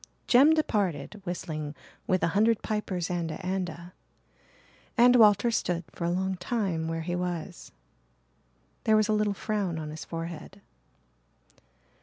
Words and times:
Jem 0.25 0.55
departed 0.55 1.21
whistling 1.27 1.75
"Wi' 2.07 2.17
a 2.23 2.27
hundred 2.33 2.63
pipers 2.63 3.11
and 3.11 3.29
a' 3.29 3.45
and 3.45 3.69
a'," 3.69 3.93
and 4.97 5.15
Walter 5.15 5.51
stood 5.51 5.83
for 5.91 6.05
a 6.05 6.09
long 6.09 6.37
time 6.37 6.87
where 6.87 7.03
he 7.03 7.15
was. 7.15 7.71
There 8.85 8.97
was 8.97 9.09
a 9.09 9.13
little 9.13 9.35
frown 9.35 9.77
on 9.77 9.91
his 9.91 10.03
forehead. 10.03 10.59